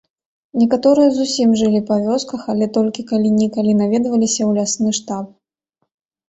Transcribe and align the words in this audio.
Некаторыя 0.59 1.09
зусім 1.17 1.51
жылі 1.59 1.81
па 1.89 1.97
вёсках, 2.05 2.41
але 2.53 2.65
толькі 2.79 3.05
калі-нікалі 3.11 3.77
наведваліся 3.83 4.41
ў 4.49 4.63
лясны 4.63 4.89
штаб. 5.01 5.25